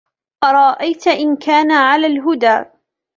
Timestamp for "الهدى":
2.07-2.65